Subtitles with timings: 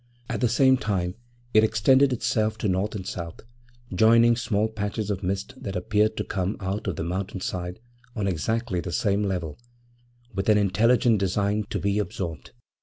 [0.27, 1.13] At the same time
[1.53, 3.41] it extended itself to north and south,
[3.93, 7.79] joining small patches of mist that appeared to come out of the mountain side
[8.15, 9.59] on exactly the same level,
[10.33, 12.49] with an intelligent design to be absorbed.